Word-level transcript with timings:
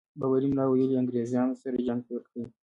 بابړي 0.19 0.47
ملا 0.51 0.65
ویلي 0.67 0.95
انګرېزانو 1.01 1.59
سره 1.61 1.77
جنګ 1.87 2.01
پيل 2.07 2.23
کړي. 2.31 2.43